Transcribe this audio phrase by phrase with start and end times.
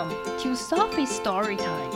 [0.00, 1.90] Welcome to Sophie's Story Time.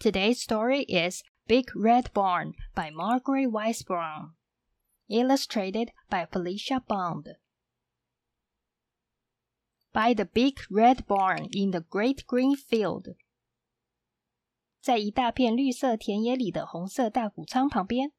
[0.00, 4.32] Today's story is Big Red Barn by Margaret Wise Brown,
[5.10, 7.28] illustrated by Felicia Bond.
[9.92, 13.08] By the big red barn in the great green field.
[14.81, 18.11] 在一大片绿色田野里的红色大谷仓旁边，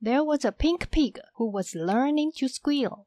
[0.00, 3.06] There was a pink pig who was learning to squeal。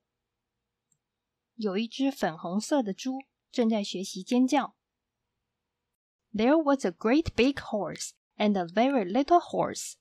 [1.55, 3.19] 有一只粉红色的猪
[3.51, 4.75] 正在学习尖叫。
[6.33, 9.93] There was a great big horse and a very little horse。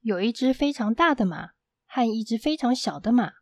[0.00, 1.50] 有一只非常大的马
[1.86, 3.32] 和一只非常小的马。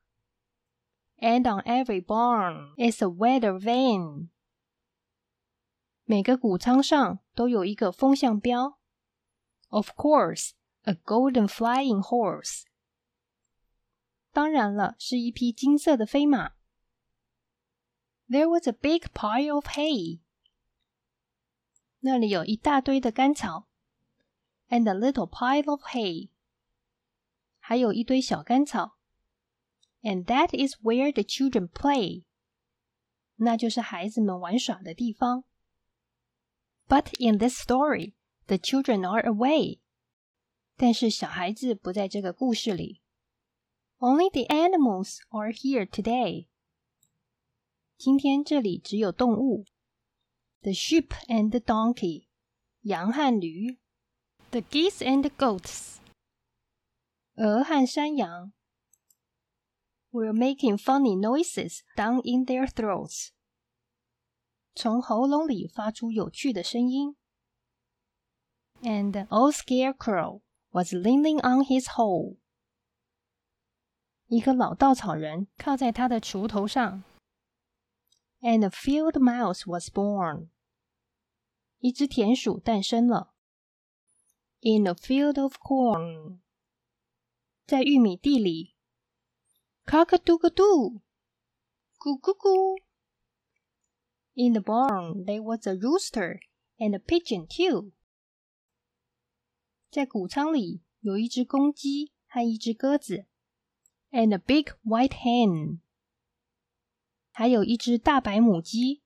[1.18, 4.30] And on every barn is a weather vane。
[6.08, 8.78] 每个谷仓上都有一个风向标。
[9.68, 10.50] Of course,
[10.82, 12.64] a golden flying horse。
[14.32, 16.52] 当然了，是一匹金色的飞马。
[18.28, 20.20] There was a big pile of hay。
[22.00, 23.68] 那里有一大堆的干草。
[24.68, 26.30] And a little pile of hay。
[27.58, 28.98] 还有一堆小干草。
[30.02, 32.24] And that is where the children play。
[33.36, 35.44] 那就是孩子们玩耍的地方。
[36.88, 38.14] But in this story,
[38.46, 39.80] the children are away.
[40.76, 43.00] 但是小孩子不在这个故事里。
[43.98, 46.48] Only the animals are here today.
[47.96, 49.64] 今天这里只有动物。
[50.62, 52.26] The sheep and the donkey.
[52.82, 53.78] 羊和驴。
[54.50, 55.96] The geese and the goats.
[57.36, 58.52] 鹅和山羊。
[60.10, 63.30] Were making funny noises down in their throats.
[64.81, 67.17] 从喉咙里发出有趣的声音。
[68.81, 70.39] And old Scarecrow
[70.71, 72.37] was leaning on his hoe。
[74.27, 77.03] 一个老稻草人靠在他的锄头上。
[78.39, 80.47] And a field mouse was born。
[81.79, 83.33] 一只田鼠诞生了。
[84.61, 86.39] In a field of corn。
[87.65, 88.77] 在玉米地里。
[89.85, 91.01] Cock a doodle doo。
[91.97, 92.88] 咕咕咕。
[94.38, 96.40] In the barn there was a rooster
[96.78, 97.92] and a pigeon too.
[99.90, 103.26] 在谷仓里有一只公鸡和一只鸽子，
[104.10, 105.78] and a big white hen，
[107.30, 109.02] 还有一只大白母鸡，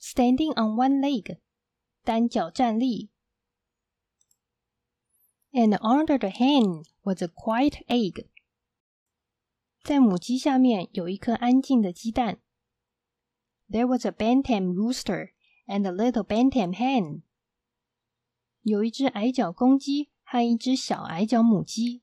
[0.00, 1.40] standing on one leg，
[2.04, 3.10] 单脚站立。
[5.50, 8.28] And under the hen was a quiet egg，
[9.82, 12.40] 在母鸡下面有一颗安静的鸡蛋。
[13.70, 15.32] there was a bantam rooster
[15.66, 17.22] and a little bantam hen.
[18.62, 22.02] 有一只矮脚公鸡和一只小矮脚母鸡。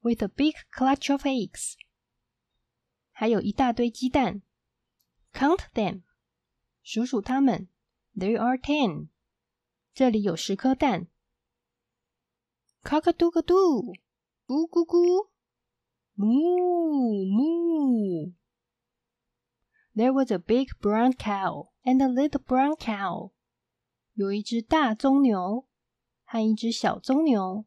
[0.00, 1.74] With a big clutch of eggs.
[3.12, 4.42] 还有一大堆鸡蛋。
[5.32, 6.02] Count them.
[6.82, 7.68] 数数它们。
[8.14, 9.08] There are ten.
[9.94, 11.08] 这里有十颗蛋。
[12.82, 13.94] Cock a doodle doo.
[14.46, 15.28] 咕咕咕。
[16.16, 18.32] Moo moo.
[19.94, 23.32] There was a big brown cow and a little brown cow.
[24.14, 25.66] 有一只大棕牛
[26.24, 27.64] 和一只小棕牛。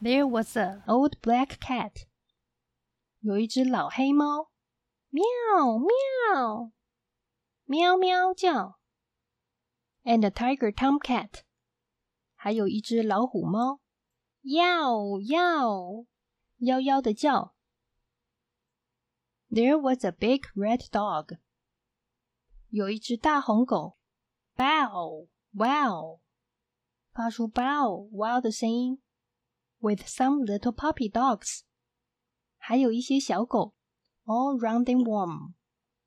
[0.00, 2.06] There was an old black cat.
[3.20, 4.50] 有一只老黑猫，
[5.08, 5.24] 喵
[5.78, 6.72] 喵，
[7.64, 8.78] 喵喵叫。
[10.04, 11.40] And a tiger tomcat.
[12.34, 13.80] 还有一只老虎猫，
[14.42, 16.06] 要要，
[16.58, 17.54] 夭夭的叫。
[19.50, 21.38] there was a big red dog.
[22.70, 23.96] 有一只大红狗，
[24.56, 26.20] bow wow，
[27.12, 29.00] 发出 bow wow 的声音。
[29.78, 31.60] With some little puppy dogs，
[32.56, 33.74] 还有一些小狗，
[34.24, 35.54] all round and warm，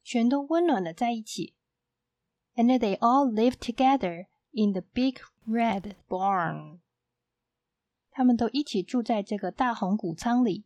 [0.03, 1.55] 全都温暖的在一起。
[2.55, 6.79] And they all lived together in the big red barn。
[8.11, 10.65] 他们都一起住在这个大红谷仓里。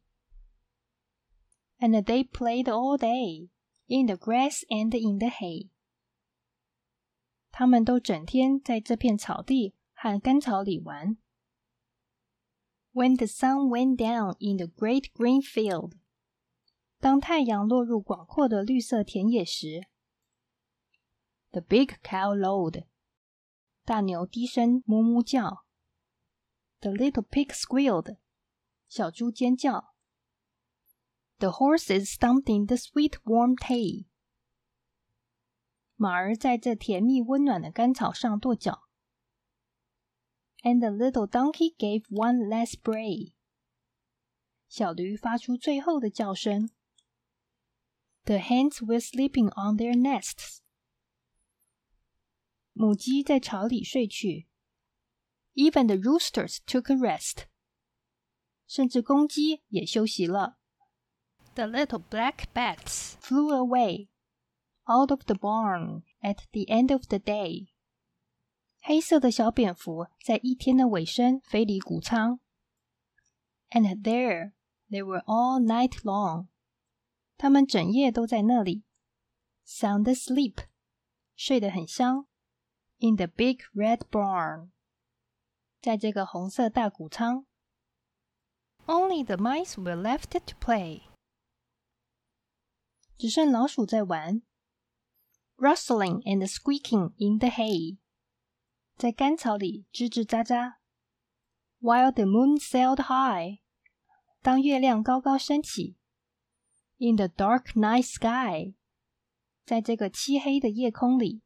[1.80, 3.50] and they played all day
[3.88, 5.70] in the grass and in the hay.
[7.52, 11.18] 他们都整天在这片草地和干草里玩。
[12.94, 15.94] When the sun went down in the great green field，
[17.00, 19.88] 当太阳落入广阔的绿色田野时，
[21.52, 22.86] The big cow lowed，
[23.84, 25.64] 大牛低声哞哞叫；
[26.80, 28.18] The little pig squealed，
[28.88, 29.94] 小猪尖叫。
[31.40, 34.08] the horses stomped in the sweet warm hay.
[35.96, 38.84] 马儿在这甜蜜温暖的干草上跺脚。
[40.64, 43.34] and the little donkey gave one last bray.
[44.68, 46.70] 小驴发出最后的叫声。
[48.24, 50.60] The hens were sleeping on their nests.
[52.72, 54.48] 母鸡在巢里睡去。
[55.54, 57.48] Even the roosters took a rest.
[58.66, 60.58] 甚至公鸡也休息了。
[61.58, 64.10] The little black bats flew away
[64.88, 67.68] out of the barn at the end of the day.
[68.82, 72.40] 黑色的小蝙蝠在一天的尾声飞离谷仓。
[73.70, 74.54] And there
[74.90, 76.48] they were all night long.
[77.38, 78.84] 他们整夜都在那里，
[79.64, 80.66] sound asleep，
[81.36, 82.28] 睡得很香。
[82.98, 84.72] In the big red barn，
[85.82, 87.46] 在这个红色大谷仓。
[88.88, 91.04] Only the mice were left to play，
[93.18, 94.42] 只剩老鼠在玩。
[95.58, 97.98] Rustling and squeaking in the hay，
[98.98, 100.76] 在干草里吱吱喳喳。
[101.80, 103.60] While the moon sailed high，
[104.42, 105.98] 当月亮高高升起。
[106.98, 108.76] In the dark night sky，
[109.66, 111.42] 在这个漆黑的夜空里。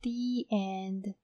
[0.00, 1.16] The end.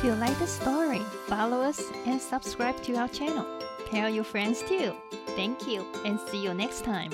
[0.00, 3.44] If you like the story, follow us and subscribe to our channel.
[3.90, 4.94] Tell your friends too.
[5.36, 7.10] Thank you and see you next time.